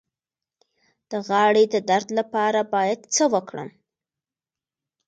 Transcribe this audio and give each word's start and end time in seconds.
د 1.09 1.11
غاړې 1.27 1.63
د 1.73 1.75
درد 1.89 2.09
لپاره 2.19 2.59
باید 2.73 2.99
څه 3.15 3.23
وکړم؟ 3.33 3.69